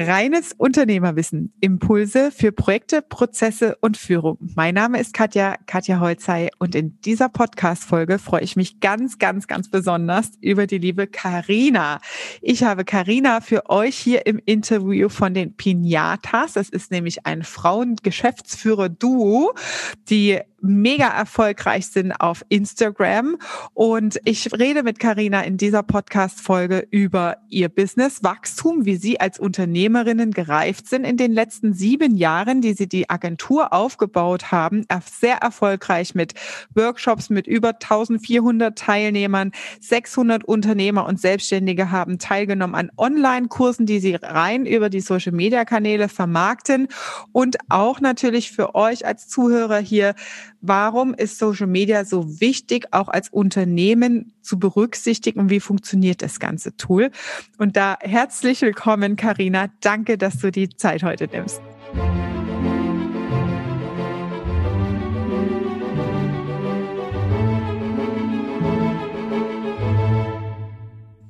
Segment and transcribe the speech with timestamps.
[0.00, 4.38] Reines Unternehmerwissen, Impulse für Projekte, Prozesse und Führung.
[4.56, 9.46] Mein Name ist Katja, Katja Holzei und in dieser Podcast-Folge freue ich mich ganz, ganz,
[9.46, 12.00] ganz besonders über die liebe Karina.
[12.40, 16.54] Ich habe Karina für euch hier im Interview von den Pinatas.
[16.54, 19.52] Das ist nämlich ein Frauen-Geschäftsführer-Duo,
[20.08, 23.36] die mega erfolgreich sind auf Instagram.
[23.74, 29.38] Und ich rede mit Karina in dieser Podcast-Folge über ihr Business, Wachstum, wie sie als
[29.38, 34.86] Unternehmerinnen gereift sind in den letzten sieben Jahren, die sie die Agentur aufgebaut haben.
[35.10, 36.34] Sehr erfolgreich mit
[36.74, 39.52] Workshops mit über 1400 Teilnehmern.
[39.80, 46.88] 600 Unternehmer und Selbstständige haben teilgenommen an Online-Kursen, die sie rein über die Social-Media-Kanäle vermarkten.
[47.32, 50.14] Und auch natürlich für euch als Zuhörer hier
[50.62, 55.40] Warum ist Social Media so wichtig, auch als Unternehmen zu berücksichtigen?
[55.40, 57.10] Und wie funktioniert das ganze Tool?
[57.56, 59.68] Und da herzlich willkommen, Karina.
[59.80, 61.62] Danke, dass du die Zeit heute nimmst.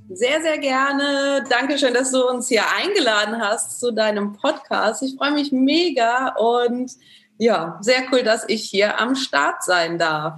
[0.09, 1.45] Sehr, sehr gerne.
[1.49, 5.05] Dankeschön, dass du uns hier eingeladen hast zu deinem Podcast.
[5.05, 6.91] Ich freue mich mega und
[7.41, 10.35] ja, sehr cool, dass ich hier am Start sein darf.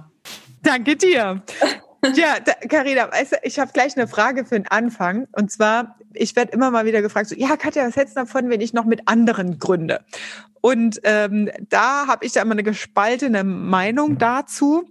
[0.63, 1.41] Danke dir.
[2.15, 2.35] Ja,
[2.67, 3.09] Carina,
[3.43, 5.25] ich habe gleich eine Frage für den Anfang.
[5.31, 8.49] Und zwar, ich werde immer mal wieder gefragt, so, ja, Katja, was hältst du davon,
[8.49, 10.01] wenn ich noch mit anderen gründe?
[10.59, 14.83] Und ähm, da habe ich da immer eine gespaltene Meinung dazu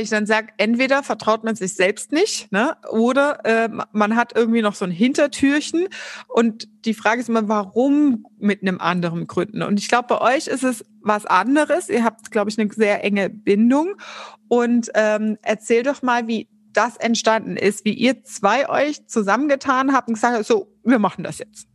[0.00, 4.62] ich dann sage, entweder vertraut man sich selbst nicht, ne, oder äh, man hat irgendwie
[4.62, 5.88] noch so ein Hintertürchen.
[6.28, 9.62] Und die Frage ist immer, warum mit einem anderen gründen?
[9.62, 11.88] Und ich glaube, bei euch ist es was anderes.
[11.88, 13.94] Ihr habt, glaube ich, eine sehr enge Bindung.
[14.48, 20.08] Und ähm, erzähl doch mal, wie das entstanden ist, wie ihr zwei euch zusammengetan habt
[20.08, 21.68] und gesagt habt, so, wir machen das jetzt.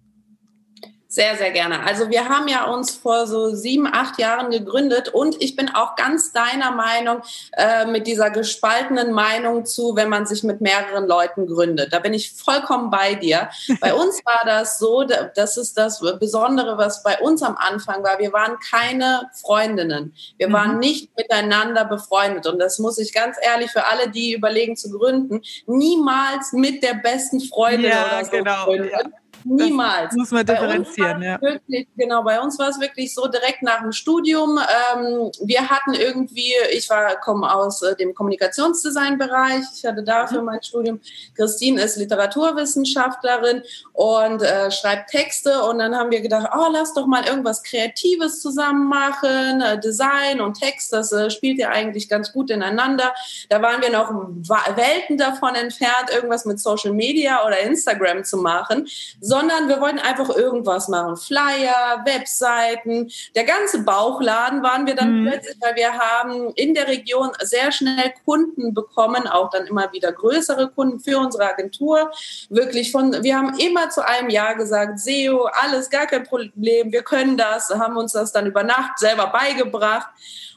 [1.18, 1.84] Sehr, sehr gerne.
[1.84, 5.96] Also wir haben ja uns vor so sieben, acht Jahren gegründet und ich bin auch
[5.96, 7.24] ganz deiner Meinung
[7.54, 11.92] äh, mit dieser gespaltenen Meinung zu, wenn man sich mit mehreren Leuten gründet.
[11.92, 13.50] Da bin ich vollkommen bei dir.
[13.82, 18.20] Bei uns war das so, das ist das Besondere, was bei uns am Anfang war.
[18.20, 20.14] Wir waren keine Freundinnen.
[20.38, 20.80] Wir waren mhm.
[20.80, 25.42] nicht miteinander befreundet und das muss ich ganz ehrlich für alle, die überlegen zu gründen,
[25.66, 28.90] niemals mit der besten Freundin ja, oder so genau, gründen.
[28.92, 29.00] Ja
[29.50, 30.10] Niemals.
[30.10, 31.42] Das muss man differenzieren, ja.
[31.42, 34.60] Wirklich, genau, bei uns war es wirklich so direkt nach dem Studium.
[34.60, 40.46] Ähm, wir hatten irgendwie, ich war, komme aus äh, dem Kommunikationsdesign-Bereich, ich hatte dafür mhm.
[40.46, 41.00] mein Studium.
[41.36, 43.64] Christine ist Literaturwissenschaftlerin
[43.94, 48.42] und äh, schreibt Texte und dann haben wir gedacht, oh, lass doch mal irgendwas Kreatives
[48.42, 53.14] zusammen machen, äh, Design und Text, das äh, spielt ja eigentlich ganz gut ineinander.
[53.50, 54.12] Da waren wir noch
[54.76, 58.88] Welten davon entfernt, irgendwas mit Social Media oder Instagram zu machen
[59.38, 61.16] sondern wir wollten einfach irgendwas machen.
[61.16, 65.28] Flyer, Webseiten, der ganze Bauchladen waren wir dann mhm.
[65.28, 70.12] plötzlich, weil wir haben in der Region sehr schnell Kunden bekommen, auch dann immer wieder
[70.12, 72.12] größere Kunden für unsere Agentur.
[72.50, 77.04] Wirklich von, wir haben immer zu einem Jahr gesagt, SEO, alles gar kein Problem, wir
[77.04, 80.08] können das, haben uns das dann über Nacht selber beigebracht.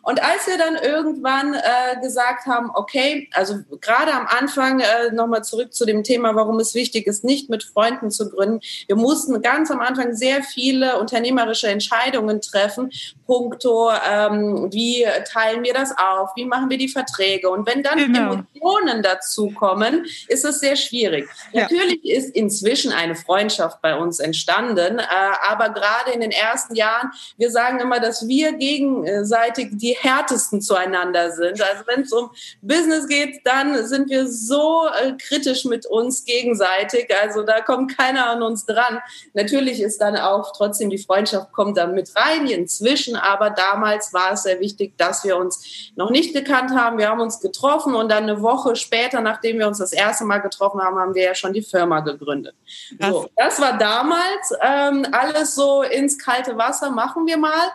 [0.03, 5.45] Und als wir dann irgendwann äh, gesagt haben, okay, also gerade am Anfang äh, nochmal
[5.45, 8.61] zurück zu dem Thema, warum es wichtig ist, nicht mit Freunden zu gründen.
[8.87, 12.91] Wir mussten ganz am Anfang sehr viele unternehmerische Entscheidungen treffen,
[13.27, 17.51] puncto, ähm, wie teilen wir das auf, wie machen wir die Verträge.
[17.51, 18.33] Und wenn dann genau.
[18.33, 21.29] Emotionen dazukommen, ist es sehr schwierig.
[21.53, 21.63] Ja.
[21.63, 25.05] Natürlich ist inzwischen eine Freundschaft bei uns entstanden, äh,
[25.47, 30.61] aber gerade in den ersten Jahren, wir sagen immer, dass wir gegenseitig die die härtesten
[30.61, 31.61] zueinander sind.
[31.61, 32.31] Also wenn es um
[32.63, 37.09] Business geht, dann sind wir so äh, kritisch mit uns gegenseitig.
[37.23, 39.01] Also da kommt keiner an uns dran.
[39.35, 44.33] Natürlich ist dann auch trotzdem die Freundschaft kommt dann mit rein inzwischen, aber damals war
[44.33, 46.99] es sehr wichtig, dass wir uns noch nicht gekannt haben.
[46.99, 50.39] Wir haben uns getroffen und dann eine Woche später, nachdem wir uns das erste Mal
[50.39, 52.55] getroffen haben, haben wir ja schon die Firma gegründet.
[53.01, 57.73] So, das war damals ähm, alles so ins kalte Wasser machen wir mal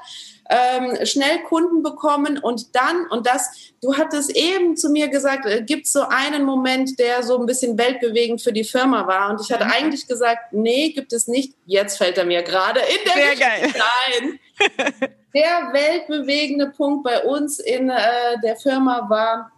[0.49, 5.63] ähm, schnell Kunden bekommen und dann, und das, du hattest eben zu mir gesagt, äh,
[5.63, 9.31] gibt es so einen Moment, der so ein bisschen weltbewegend für die Firma war.
[9.31, 9.71] Und ich hatte mhm.
[9.71, 11.53] eigentlich gesagt, nee, gibt es nicht.
[11.65, 13.73] Jetzt fällt er mir gerade in der Sehr geil.
[14.07, 14.39] ein.
[15.35, 19.51] der weltbewegende Punkt bei uns in äh, der Firma war,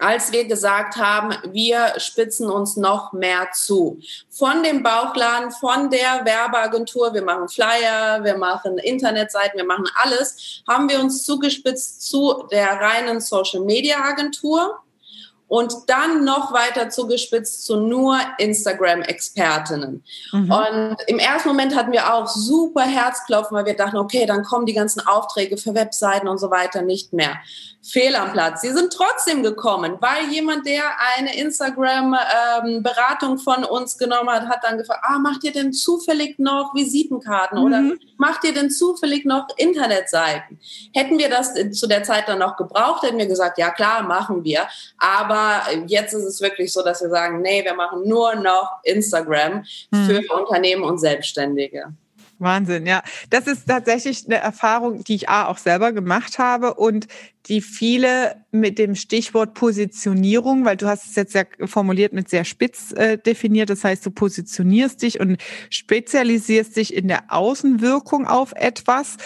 [0.00, 4.00] als wir gesagt haben, wir spitzen uns noch mehr zu.
[4.30, 10.62] Von dem Bauchladen, von der Werbeagentur, wir machen Flyer, wir machen Internetseiten, wir machen alles,
[10.66, 14.80] haben wir uns zugespitzt zu der reinen Social Media Agentur
[15.50, 20.04] und dann noch weiter zugespitzt zu nur Instagram-Expertinnen.
[20.30, 20.52] Mhm.
[20.52, 24.64] Und im ersten Moment hatten wir auch super Herzklopfen, weil wir dachten, okay, dann kommen
[24.64, 27.36] die ganzen Aufträge für Webseiten und so weiter nicht mehr.
[27.82, 28.60] Fehl am Platz.
[28.60, 30.82] Sie sind trotzdem gekommen, weil jemand, der
[31.16, 36.38] eine Instagram-Beratung ähm, von uns genommen hat, hat dann gefragt, ah, macht ihr denn zufällig
[36.38, 37.64] noch Visitenkarten mhm.
[37.64, 37.82] oder
[38.18, 40.60] macht ihr denn zufällig noch Internetseiten?
[40.94, 44.44] Hätten wir das zu der Zeit dann noch gebraucht, hätten wir gesagt, ja klar, machen
[44.44, 44.68] wir.
[44.98, 45.39] Aber
[45.86, 50.06] jetzt ist es wirklich so, dass wir sagen, nee, wir machen nur noch Instagram mhm.
[50.06, 51.92] für Unternehmen und Selbstständige.
[52.40, 53.02] Wahnsinn, ja.
[53.28, 57.06] Das ist tatsächlich eine Erfahrung, die ich auch selber gemacht habe und
[57.46, 62.44] die viele mit dem Stichwort Positionierung, weil du hast es jetzt ja formuliert mit sehr
[62.44, 65.38] spitz äh, definiert, das heißt, du positionierst dich und
[65.70, 69.16] spezialisierst dich in der Außenwirkung auf etwas,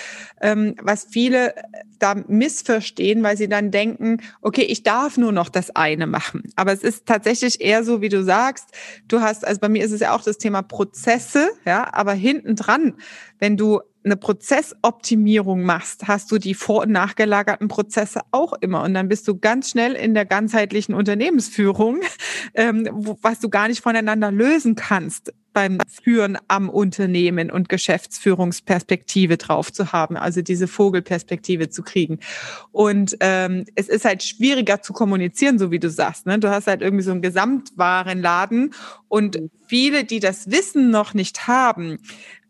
[0.41, 1.55] ähm, was viele
[1.99, 6.43] da missverstehen, weil sie dann denken, okay, ich darf nur noch das eine machen.
[6.55, 8.67] Aber es ist tatsächlich eher so, wie du sagst,
[9.09, 12.57] du hast, also bei mir ist es ja auch das Thema Prozesse, ja, aber hinten
[12.57, 12.95] dran,
[13.39, 18.83] wenn du eine Prozessoptimierung machst, hast du die vor- und nachgelagerten Prozesse auch immer.
[18.83, 22.01] Und dann bist du ganz schnell in der ganzheitlichen Unternehmensführung,
[22.55, 22.89] ähm,
[23.23, 29.93] was du gar nicht voneinander lösen kannst beim Führen am Unternehmen und Geschäftsführungsperspektive drauf zu
[29.93, 32.19] haben, also diese Vogelperspektive zu kriegen.
[32.73, 36.27] Und ähm, es ist halt schwieriger zu kommunizieren, so wie du sagst.
[36.27, 36.41] Ne?
[36.41, 38.75] Du hast halt irgendwie so einen Gesamtwarenladen
[39.09, 41.99] und viele, die das Wissen noch nicht haben,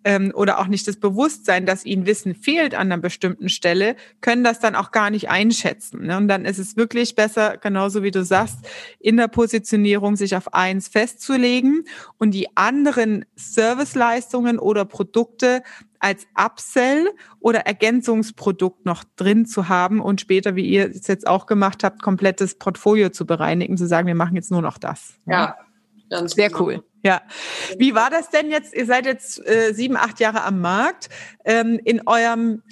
[0.05, 4.45] ähm, oder auch nicht das Bewusstsein, dass ihnen Wissen fehlt an einer bestimmten Stelle, können
[4.45, 6.06] das dann auch gar nicht einschätzen.
[6.06, 6.17] Ne?
[6.17, 8.59] Und dann ist es wirklich besser, genauso wie du sagst,
[9.01, 11.85] in der Positionierung sich auf eins festzulegen
[12.19, 15.62] und die anderen Serviceleistungen oder Produkte
[15.99, 17.09] als Upsell
[17.41, 22.03] oder Ergänzungsprodukt noch drin zu haben und später, wie ihr es jetzt auch gemacht habt,
[22.03, 25.19] komplettes Portfolio zu bereinigen, zu sagen, wir machen jetzt nur noch das.
[25.25, 25.33] Ne?
[25.33, 25.56] Ja,
[26.11, 26.61] ganz sehr genau.
[26.62, 26.85] cool.
[27.05, 27.21] Ja.
[27.77, 28.75] Wie war das denn jetzt?
[28.75, 31.11] Ihr seid jetzt äh, sieben, acht Jahre am Markt
[31.45, 32.62] ähm, in eurem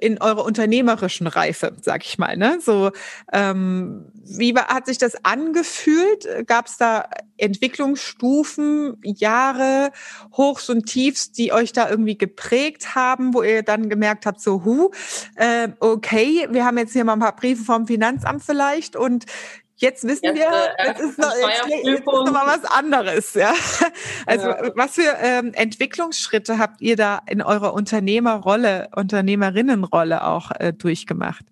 [0.00, 2.36] in eurer unternehmerischen Reife, sag ich mal.
[2.36, 2.58] Ne?
[2.60, 2.90] So,
[3.32, 6.26] ähm, wie war, hat sich das angefühlt?
[6.46, 9.92] Gab es da Entwicklungsstufen, Jahre,
[10.36, 14.64] Hochs und Tiefs, die euch da irgendwie geprägt haben, wo ihr dann gemerkt habt, so,
[14.64, 14.90] hu,
[15.36, 19.24] äh, okay, wir haben jetzt hier mal ein paar Briefe vom Finanzamt vielleicht und
[19.80, 20.46] Jetzt wissen jetzt, wir,
[20.76, 23.32] äh, jetzt ist, noch, jetzt, jetzt ist noch mal was anderes.
[23.32, 23.54] Ja?
[24.26, 24.70] Also ja.
[24.74, 31.46] was für ähm, Entwicklungsschritte habt ihr da in eurer Unternehmerrolle, Unternehmerinnenrolle auch äh, durchgemacht?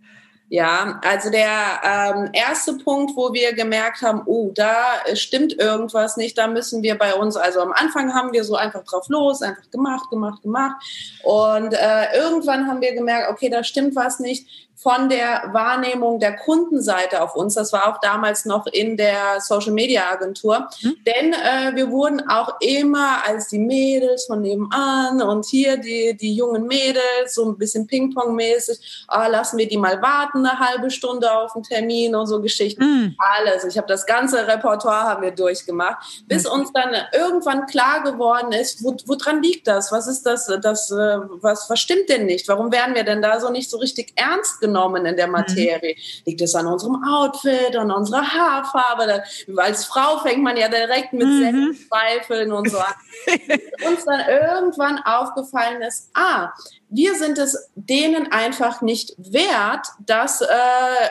[0.51, 1.49] Ja, also der
[1.83, 4.75] ähm, erste Punkt, wo wir gemerkt haben, oh, da
[5.15, 8.83] stimmt irgendwas nicht, da müssen wir bei uns, also am Anfang haben wir so einfach
[8.85, 10.77] drauf los, einfach gemacht, gemacht, gemacht.
[11.23, 16.37] Und äh, irgendwann haben wir gemerkt, okay, da stimmt was nicht von der Wahrnehmung der
[16.37, 17.55] Kundenseite auf uns.
[17.55, 20.69] Das war auch damals noch in der Social Media Agentur.
[20.83, 20.97] Mhm.
[21.05, 26.33] Denn äh, wir wurden auch immer als die Mädels von nebenan und hier die, die
[26.33, 31.31] jungen Mädels, so ein bisschen Ping-Pong-mäßig, ah, lassen wir die mal warten eine halbe Stunde
[31.33, 32.85] auf einen Termin und so Geschichten.
[32.85, 33.17] Mhm.
[33.19, 33.65] Alles.
[33.65, 36.53] Ich habe das ganze Repertoire haben wir durchgemacht, bis mhm.
[36.53, 39.91] uns dann irgendwann klar geworden ist, wo, woran liegt das?
[39.91, 40.47] Was ist das?
[40.63, 42.47] das äh, was, was stimmt denn nicht?
[42.47, 44.68] Warum werden wir denn da so nicht so richtig ernst genommen?
[44.69, 45.33] Genommen in der mhm.
[45.33, 45.95] Materie.
[45.95, 46.23] Mhm.
[46.27, 49.23] Liegt es an unserem Outfit, an unserer Haarfarbe?
[49.57, 51.75] Als Frau fängt man ja direkt mit mhm.
[51.75, 52.95] Selbstzweifeln und so an.
[53.89, 56.51] uns dann irgendwann aufgefallen ist, ah,
[56.89, 60.47] wir sind es denen einfach nicht wert, dass äh,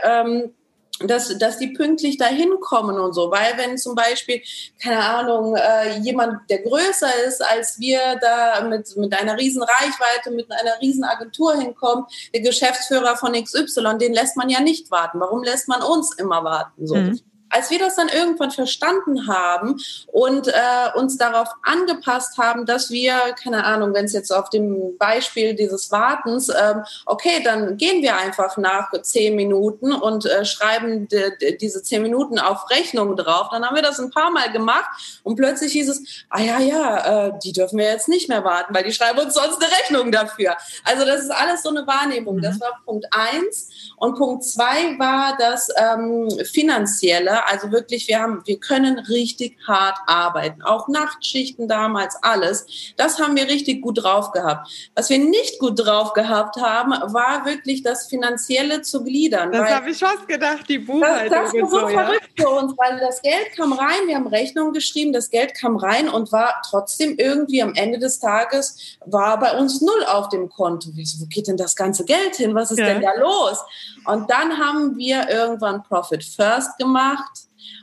[0.04, 0.54] ähm,
[1.00, 3.32] dass, dass die pünktlich dahin kommen und so.
[3.32, 4.42] Weil wenn zum Beispiel,
[4.82, 10.32] keine Ahnung, äh, jemand, der größer ist als wir, da mit, mit einer riesen Reichweite,
[10.32, 15.20] mit einer riesen Agentur hinkommt, der Geschäftsführer von XY, den lässt man ja nicht warten.
[15.20, 16.88] Warum lässt man uns immer warten?
[16.88, 16.96] So.
[16.96, 19.78] Mhm als wir das dann irgendwann verstanden haben
[20.08, 20.52] und äh,
[20.96, 25.92] uns darauf angepasst haben, dass wir, keine Ahnung, wenn es jetzt auf dem Beispiel dieses
[25.92, 31.08] Wartens, ähm, okay, dann gehen wir einfach nach zehn Minuten und äh, schreiben
[31.62, 33.48] diese zehn Minuten auf Rechnung drauf.
[33.52, 34.90] Dann haben wir das ein paar Mal gemacht
[35.24, 38.74] und plötzlich hieß es, ah ja, ja, äh, die dürfen wir jetzt nicht mehr warten,
[38.74, 40.58] weil die schreiben uns sonst eine Rechnung dafür.
[40.84, 42.38] Also das ist alles so eine Wahrnehmung.
[42.38, 42.42] Mhm.
[42.42, 43.70] Das war Punkt eins.
[43.98, 49.98] Und Punkt zwei war das ähm, Finanzielle also wirklich, wir haben, wir können richtig hart
[50.08, 50.62] arbeiten.
[50.62, 52.66] Auch Nachtschichten damals, alles.
[52.98, 54.70] Das haben wir richtig gut drauf gehabt.
[54.96, 59.52] Was wir nicht gut drauf gehabt haben, war wirklich das Finanzielle zu gliedern.
[59.52, 61.30] Das habe ich fast gedacht, die Buchhaltung.
[61.30, 62.46] Das, das war so, so verrückt ja.
[62.46, 66.10] für uns, weil das Geld kam rein, wir haben Rechnungen geschrieben, das Geld kam rein
[66.10, 70.90] und war trotzdem irgendwie am Ende des Tages, war bei uns null auf dem Konto.
[70.90, 72.56] Wo geht denn das ganze Geld hin?
[72.56, 72.86] Was ist ja.
[72.86, 73.60] denn da los?
[74.06, 77.27] Und dann haben wir irgendwann Profit First gemacht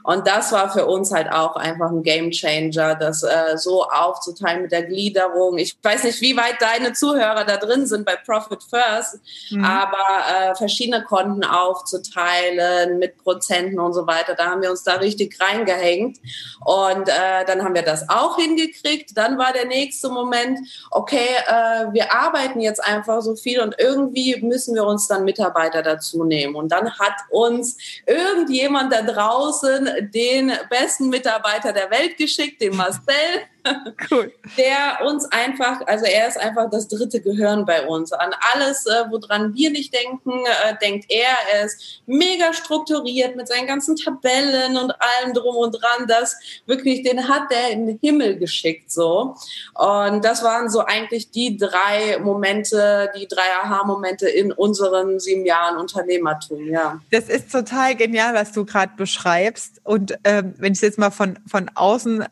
[0.04, 4.62] Und das war für uns halt auch einfach ein Game Changer, das äh, so aufzuteilen
[4.62, 5.56] mit der Gliederung.
[5.56, 9.18] Ich weiß nicht, wie weit deine Zuhörer da drin sind bei Profit First,
[9.50, 9.64] mhm.
[9.64, 14.94] aber äh, verschiedene Konten aufzuteilen mit Prozenten und so weiter, da haben wir uns da
[14.96, 16.18] richtig reingehängt.
[16.64, 19.16] Und äh, dann haben wir das auch hingekriegt.
[19.16, 20.58] Dann war der nächste Moment,
[20.90, 25.82] okay, äh, wir arbeiten jetzt einfach so viel und irgendwie müssen wir uns dann Mitarbeiter
[25.82, 26.56] dazu nehmen.
[26.56, 33.42] Und dann hat uns irgendjemand da draußen den besten Mitarbeiter der Welt geschickt, den Marcel.
[34.10, 34.32] Cool.
[34.58, 38.12] Der uns einfach, also er ist einfach das dritte Gehirn bei uns.
[38.12, 41.30] An alles, äh, woran wir nicht denken, äh, denkt er.
[41.52, 46.06] Er ist mega strukturiert mit seinen ganzen Tabellen und allem drum und dran.
[46.06, 49.34] Das wirklich, den hat er in den Himmel geschickt, so.
[49.74, 55.78] Und das waren so eigentlich die drei Momente, die drei Aha-Momente in unseren sieben Jahren
[55.78, 57.00] Unternehmertum, ja.
[57.10, 59.80] Das ist total genial, was du gerade beschreibst.
[59.84, 62.24] Und ähm, wenn ich jetzt mal von, von außen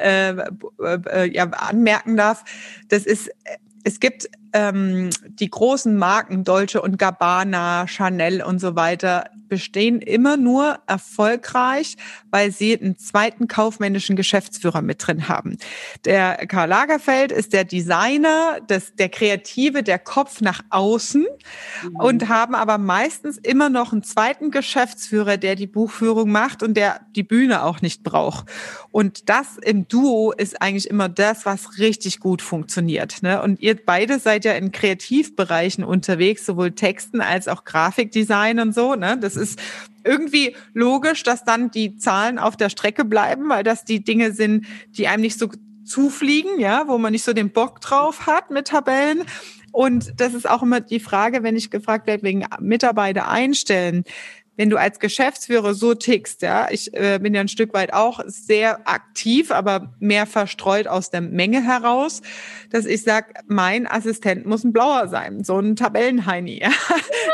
[0.00, 0.34] äh,
[0.80, 2.44] äh, ja, anmerken darf,
[2.88, 3.30] das ist,
[3.84, 10.38] es gibt ähm, die großen Marken Dolce und Gabbana, Chanel und so weiter bestehen immer
[10.38, 11.96] nur erfolgreich,
[12.30, 15.58] weil sie einen zweiten kaufmännischen Geschäftsführer mit drin haben.
[16.04, 21.26] Der Karl Lagerfeld ist der Designer, das, der Kreative, der Kopf nach außen
[21.82, 21.96] mhm.
[21.96, 27.00] und haben aber meistens immer noch einen zweiten Geschäftsführer, der die Buchführung macht und der
[27.16, 28.46] die Bühne auch nicht braucht.
[28.92, 33.22] Und das im Duo ist eigentlich immer das, was richtig gut funktioniert.
[33.22, 33.42] Ne?
[33.42, 38.94] Und ihr beide seid ja in Kreativbereichen unterwegs, sowohl Texten als auch Grafikdesign und so.
[38.94, 39.18] Ne?
[39.18, 39.58] Das ist
[40.04, 44.66] irgendwie logisch, dass dann die Zahlen auf der Strecke bleiben, weil das die Dinge sind,
[44.90, 45.48] die einem nicht so
[45.84, 49.24] zufliegen, ja, wo man nicht so den Bock drauf hat mit Tabellen.
[49.72, 54.04] Und das ist auch immer die Frage, wenn ich gefragt werde wegen Mitarbeiter einstellen
[54.60, 58.20] wenn du als Geschäftsführer so tickst, ja, ich äh, bin ja ein Stück weit auch
[58.26, 62.20] sehr aktiv, aber mehr verstreut aus der Menge heraus,
[62.68, 66.68] dass ich sage, mein Assistent muss ein blauer sein, so ein Tabellenheini, ja.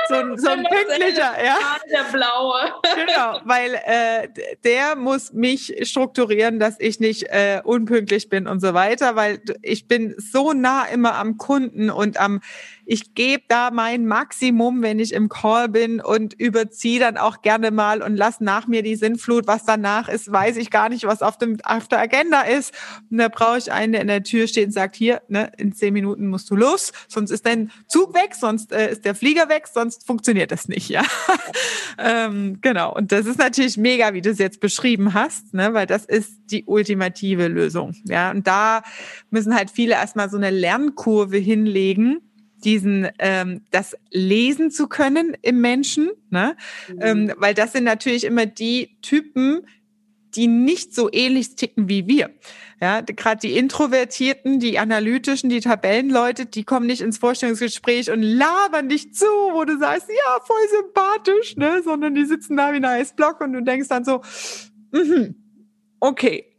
[0.08, 1.56] So, ein, so ein pünktlicher, ja.
[1.90, 2.72] Der blaue.
[2.94, 4.28] genau, weil äh,
[4.64, 9.88] der muss mich strukturieren, dass ich nicht äh, unpünktlich bin und so weiter, weil ich
[9.88, 12.40] bin so nah immer am Kunden und am
[12.88, 17.72] ich gebe da mein Maximum, wenn ich im Call bin und überziehe dann auch gerne
[17.72, 19.48] mal und lass nach mir die Sinnflut.
[19.48, 22.72] Was danach ist, weiß ich gar nicht, was auf, dem, auf der Agenda ist.
[23.10, 25.72] Und da brauche ich einen, der in der Tür steht und sagt, hier, ne, in
[25.72, 29.48] zehn Minuten musst du los, sonst ist dein Zug weg, sonst äh, ist der Flieger
[29.48, 31.04] weg, sonst funktioniert das nicht, ja.
[31.98, 32.94] ähm, genau.
[32.94, 36.32] Und das ist natürlich mega, wie du es jetzt beschrieben hast, ne, weil das ist
[36.50, 37.94] die ultimative Lösung.
[38.04, 38.82] Ja, und da
[39.30, 42.20] müssen halt viele erstmal so eine Lernkurve hinlegen
[42.64, 46.56] diesen ähm, das lesen zu können im Menschen, ne?
[46.88, 46.98] Mhm.
[47.00, 49.66] Ähm, weil das sind natürlich immer die Typen,
[50.36, 52.30] die nicht so ähnlich ticken wie wir.
[52.80, 58.90] Ja, gerade die Introvertierten, die Analytischen, die Tabellenleute, die kommen nicht ins Vorstellungsgespräch und labern
[58.90, 61.82] dich zu, wo du sagst, ja, voll sympathisch, ne?
[61.82, 64.20] Sondern die sitzen da wie ein Eisblock und du denkst dann so,
[64.92, 65.36] mhm,
[66.00, 66.52] okay.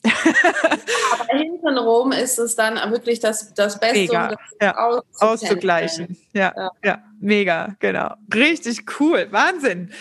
[1.11, 4.29] Aber hintenrum ist es dann wirklich das, das Beste, mega.
[4.29, 5.01] um das ja.
[5.19, 6.17] auszugleichen.
[6.33, 8.15] Ja, ja, ja, mega, genau.
[8.33, 9.91] Richtig cool, Wahnsinn.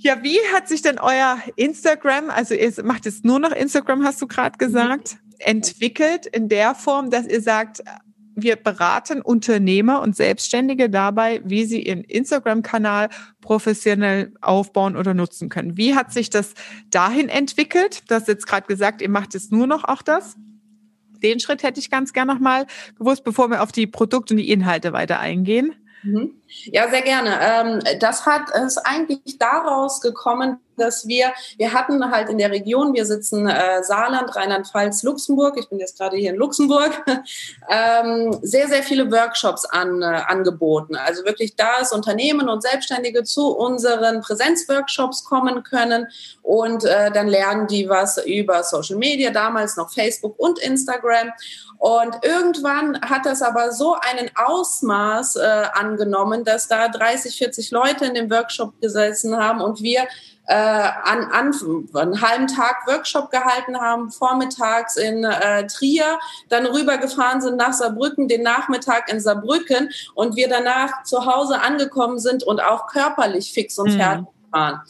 [0.00, 4.22] Ja, wie hat sich denn euer Instagram, also ihr macht jetzt nur noch Instagram, hast
[4.22, 5.32] du gerade gesagt, mhm.
[5.40, 7.82] entwickelt in der Form, dass ihr sagt,
[8.36, 13.08] wir beraten Unternehmer und Selbstständige dabei, wie sie ihren Instagram-Kanal
[13.40, 15.76] professionell aufbauen oder nutzen können.
[15.76, 16.54] Wie hat sich das
[16.90, 18.08] dahin entwickelt?
[18.08, 20.36] Du hast jetzt gerade gesagt, ihr macht jetzt nur noch auch das.
[21.24, 24.50] Den Schritt hätte ich ganz gern nochmal gewusst, bevor wir auf die Produkte und die
[24.50, 25.74] Inhalte weiter eingehen.
[26.04, 26.34] Mhm.
[26.66, 27.38] Ja, sehr gerne.
[27.40, 32.94] Ähm, das hat es eigentlich daraus gekommen, dass wir, wir hatten halt in der Region,
[32.94, 37.04] wir sitzen äh, Saarland, Rheinland-Pfalz, Luxemburg, ich bin jetzt gerade hier in Luxemburg,
[37.68, 40.96] ähm, sehr, sehr viele Workshops an, äh, angeboten.
[40.96, 46.06] Also wirklich, dass Unternehmen und Selbstständige zu unseren Präsenzworkshops kommen können
[46.42, 51.32] und äh, dann lernen die was über Social Media, damals noch Facebook und Instagram.
[51.78, 55.66] Und irgendwann hat das aber so einen Ausmaß äh,
[56.38, 60.06] angenommen, dass da 30, 40 Leute in dem Workshop gesessen haben und wir
[60.46, 61.52] äh, an, an
[61.94, 66.18] einen halben Tag Workshop gehalten haben, vormittags in äh, Trier,
[66.48, 72.18] dann rübergefahren sind nach Saarbrücken, den Nachmittag in Saarbrücken und wir danach zu Hause angekommen
[72.18, 74.26] sind und auch körperlich fix und mhm.
[74.50, 74.80] Fahren.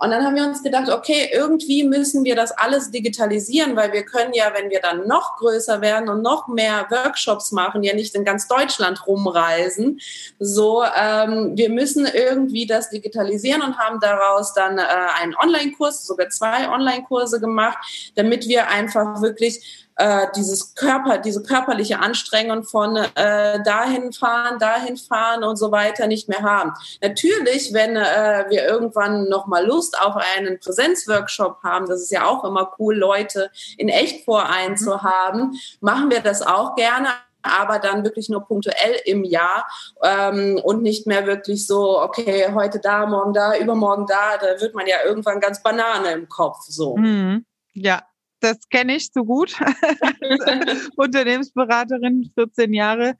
[0.00, 4.04] Und dann haben wir uns gedacht, okay, irgendwie müssen wir das alles digitalisieren, weil wir
[4.04, 8.14] können ja, wenn wir dann noch größer werden und noch mehr Workshops machen, ja nicht
[8.14, 10.00] in ganz Deutschland rumreisen.
[10.38, 14.82] So, ähm, wir müssen irgendwie das digitalisieren und haben daraus dann äh,
[15.20, 17.78] einen Online-Kurs, sogar zwei Online-Kurse gemacht,
[18.14, 24.96] damit wir einfach wirklich äh, dieses Körper, diese körperliche Anstrengung von äh, dahin fahren, dahin
[24.96, 26.72] fahren und so weiter nicht mehr haben.
[27.02, 32.26] Natürlich, wenn äh, wir irgendwann noch mal Lust auf einen Präsenzworkshop haben, das ist ja
[32.26, 37.08] auch immer cool, Leute in echt Verein zu haben, machen wir das auch gerne
[37.40, 39.66] aber dann wirklich nur punktuell im Jahr
[40.02, 44.74] ähm, und nicht mehr wirklich so, okay, heute da, morgen da, übermorgen da, da wird
[44.74, 46.96] man ja irgendwann ganz Banane im Kopf so.
[46.96, 47.46] Mhm.
[47.74, 48.02] Ja,
[48.40, 49.54] das kenne ich so gut.
[50.96, 53.14] Unternehmensberaterin, 14 Jahre,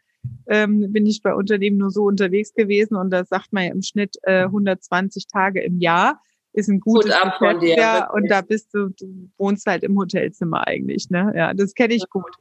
[0.47, 3.83] ähm, bin ich bei Unternehmen nur so unterwegs gewesen und da sagt man ja im
[3.83, 6.21] Schnitt äh, 120 Tage im Jahr
[6.53, 11.09] ist ein gutes gut Geschäftsjahr und da bist du, du wohnst halt im Hotelzimmer eigentlich,
[11.11, 11.33] ne?
[11.37, 12.35] Ja, das kenne ich gut.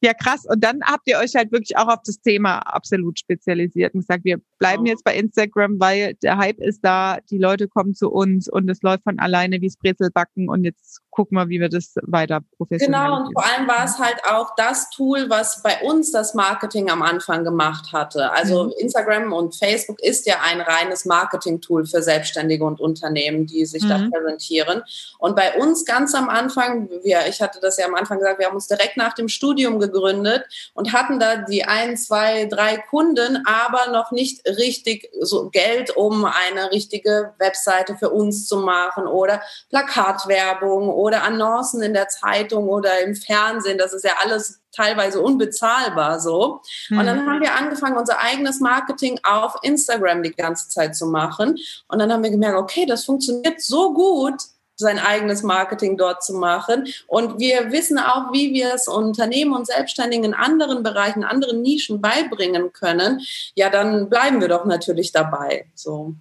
[0.00, 0.46] Ja, krass.
[0.48, 4.24] Und dann habt ihr euch halt wirklich auch auf das Thema absolut spezialisiert und gesagt,
[4.24, 8.48] wir bleiben jetzt bei Instagram, weil der Hype ist da, die Leute kommen zu uns
[8.48, 12.40] und es läuft von alleine wie Brezelbacken und jetzt gucken wir, wie wir das weiter
[12.56, 16.34] professionell Genau, und vor allem war es halt auch das Tool, was bei uns das
[16.34, 18.30] Marketing am Anfang gemacht hatte.
[18.32, 18.72] Also mhm.
[18.78, 23.88] Instagram und Facebook ist ja ein reines Marketing-Tool für Selbstständige und Unternehmen, die sich mhm.
[23.88, 24.82] da präsentieren.
[25.18, 28.46] Und bei uns ganz am Anfang, wir, ich hatte das ja am Anfang gesagt, wir
[28.46, 33.42] haben uns direkt nach dem Studium gegründet und hatten da die ein, zwei, drei Kunden,
[33.44, 39.42] aber noch nicht richtig so Geld, um eine richtige Webseite für uns zu machen oder
[39.70, 43.78] Plakatwerbung oder Annoncen in der Zeitung oder im Fernsehen.
[43.78, 46.60] Das ist ja alles teilweise unbezahlbar so.
[46.88, 46.98] Mhm.
[46.98, 47.28] Und dann mhm.
[47.28, 51.56] haben wir angefangen, unser eigenes Marketing auf Instagram die ganze Zeit zu machen.
[51.88, 54.34] Und dann haben wir gemerkt, okay, das funktioniert so gut,
[54.78, 56.88] sein eigenes Marketing dort zu machen.
[57.06, 62.00] Und wir wissen auch, wie wir es Unternehmen und Selbstständigen in anderen Bereichen, anderen Nischen
[62.00, 63.20] beibringen können.
[63.54, 65.66] Ja, dann bleiben wir doch natürlich dabei.
[65.74, 66.14] So.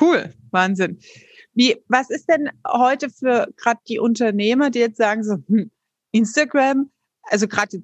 [0.00, 1.00] Cool, Wahnsinn.
[1.54, 5.70] Wie, was ist denn heute für gerade die Unternehmer, die jetzt sagen so, hm,
[6.12, 6.90] Instagram,
[7.24, 7.82] also gerade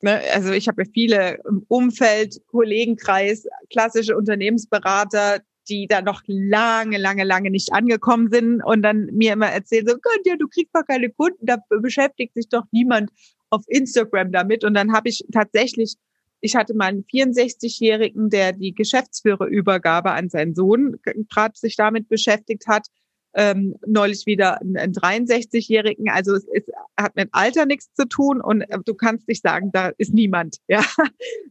[0.00, 6.98] ne, also ich habe ja viele im Umfeld, Kollegenkreis, klassische Unternehmensberater, die da noch lange,
[6.98, 10.86] lange, lange nicht angekommen sind und dann mir immer erzählen, so, ja, du kriegst doch
[10.86, 13.10] keine Kunden, da beschäftigt sich doch niemand
[13.50, 14.64] auf Instagram damit.
[14.64, 15.96] Und dann habe ich tatsächlich
[16.44, 22.66] ich hatte mal einen 64-Jährigen, der die Geschäftsführerübergabe an seinen Sohn gerade sich damit beschäftigt
[22.66, 22.86] hat.
[23.32, 26.10] Ähm, neulich wieder einen 63-Jährigen.
[26.10, 26.64] Also es, es
[27.00, 30.58] hat mit Alter nichts zu tun und äh, du kannst nicht sagen, da ist niemand.
[30.68, 30.84] Ja.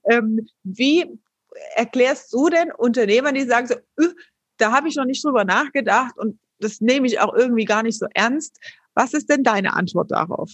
[0.09, 1.05] Ähm, wie
[1.75, 3.75] erklärst du denn Unternehmern, die sagen so,
[4.57, 7.99] da habe ich noch nicht drüber nachgedacht und das nehme ich auch irgendwie gar nicht
[7.99, 8.59] so ernst.
[8.93, 10.51] Was ist denn deine Antwort darauf?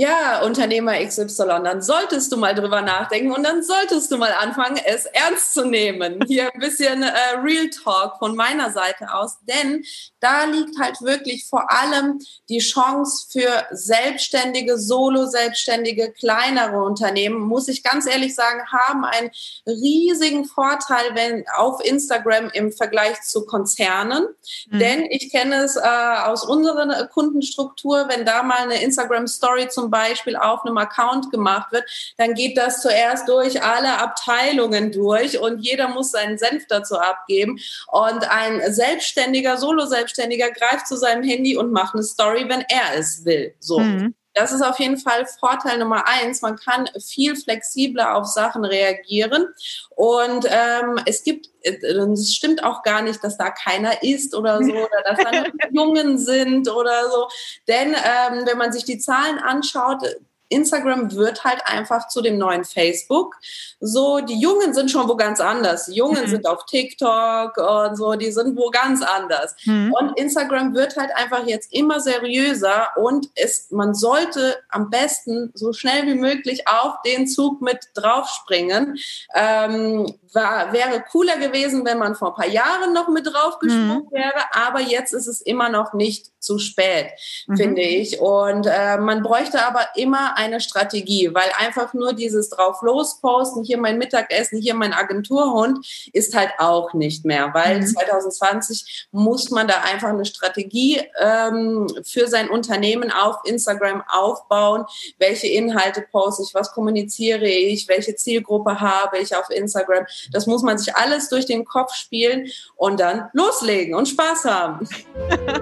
[0.00, 1.26] Ja, Unternehmer XY,
[1.62, 5.66] dann solltest du mal drüber nachdenken und dann solltest du mal anfangen, es ernst zu
[5.66, 6.20] nehmen.
[6.26, 9.84] Hier ein bisschen äh, Real Talk von meiner Seite aus, denn
[10.18, 17.82] da liegt halt wirklich vor allem die Chance für selbstständige, solo-selbstständige, kleinere Unternehmen, muss ich
[17.82, 19.30] ganz ehrlich sagen, haben einen
[19.66, 24.28] riesigen Vorteil wenn, auf Instagram im Vergleich zu Konzernen.
[24.70, 24.78] Mhm.
[24.78, 25.80] Denn ich kenne es äh,
[26.24, 31.84] aus unserer Kundenstruktur, wenn da mal eine Instagram-Story zum Beispiel auf einem Account gemacht wird,
[32.16, 37.58] dann geht das zuerst durch alle Abteilungen durch und jeder muss seinen Senf dazu abgeben.
[37.88, 43.24] Und ein Selbstständiger, Solo-Selbstständiger greift zu seinem Handy und macht eine Story, wenn er es
[43.24, 43.54] will.
[43.58, 43.80] So.
[43.80, 44.14] Mhm.
[44.34, 46.42] Das ist auf jeden Fall Vorteil Nummer eins.
[46.42, 49.48] Man kann viel flexibler auf Sachen reagieren.
[49.90, 54.62] Und ähm, es gibt, äh, es stimmt auch gar nicht, dass da keiner ist oder
[54.62, 57.28] so, oder dass da Jungen sind oder so.
[57.66, 60.04] Denn ähm, wenn man sich die Zahlen anschaut,
[60.50, 63.36] Instagram wird halt einfach zu dem neuen Facebook.
[63.80, 65.86] So, die Jungen sind schon wo ganz anders.
[65.86, 66.28] Die Jungen mhm.
[66.28, 69.56] sind auf TikTok und so, die sind wo ganz anders.
[69.64, 69.94] Mhm.
[69.98, 75.72] Und Instagram wird halt einfach jetzt immer seriöser und es, man sollte am besten so
[75.72, 78.98] schnell wie möglich auf den Zug mit draufspringen.
[79.34, 84.12] Ähm, war, wäre cooler gewesen, wenn man vor ein paar Jahren noch mit draufgesprungen mhm.
[84.12, 87.08] wäre, aber jetzt ist es immer noch nicht zu spät,
[87.46, 87.56] mhm.
[87.56, 88.20] finde ich.
[88.20, 93.78] Und äh, man bräuchte aber immer eine Strategie, weil einfach nur dieses drauf losposten, hier
[93.78, 97.86] mein Mittagessen, hier mein Agenturhund, ist halt auch nicht mehr, weil mhm.
[97.86, 104.84] 2020 muss man da einfach eine Strategie ähm, für sein Unternehmen auf Instagram aufbauen.
[105.18, 110.06] Welche Inhalte poste ich, was kommuniziere ich, welche Zielgruppe habe ich auf Instagram.
[110.32, 114.88] Das muss man sich alles durch den Kopf spielen und dann loslegen und Spaß haben.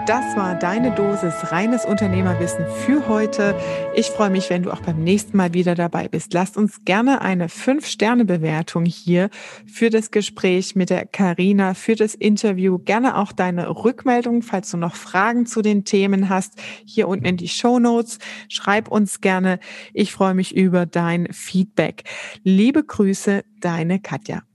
[0.08, 3.54] Das war deine Dosis reines Unternehmerwissen für heute.
[3.94, 6.32] Ich freue mich, wenn du auch beim nächsten Mal wieder dabei bist.
[6.32, 9.28] Lasst uns gerne eine 5-Sterne-Bewertung hier
[9.66, 12.78] für das Gespräch mit der Karina, für das Interview.
[12.78, 16.54] Gerne auch deine Rückmeldung, falls du noch Fragen zu den Themen hast,
[16.86, 18.18] hier unten in die Show Notes.
[18.48, 19.60] Schreib uns gerne.
[19.92, 22.04] Ich freue mich über dein Feedback.
[22.42, 24.47] Liebe Grüße, deine Katja.